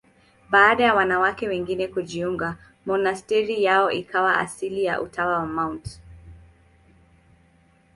[0.49, 5.99] Baada ya wanawake wengine kujiunga, monasteri yao ikawa asili ya Utawa wa Mt.